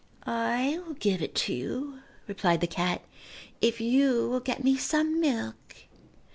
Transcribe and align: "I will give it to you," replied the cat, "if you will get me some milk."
"I 0.25 0.79
will 0.83 0.95
give 0.95 1.21
it 1.21 1.35
to 1.35 1.53
you," 1.53 1.99
replied 2.25 2.61
the 2.61 2.65
cat, 2.65 3.03
"if 3.61 3.79
you 3.79 4.27
will 4.29 4.39
get 4.39 4.63
me 4.63 4.75
some 4.75 5.19
milk." 5.21 5.75